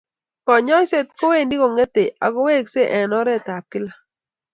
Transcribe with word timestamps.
Konyoiset 0.45 1.07
kowendi 1.19 1.55
kongetei 1.61 2.15
akoweksei 2.25 2.91
eng 2.97 3.15
oretab 3.19 3.65
kila 3.71 3.93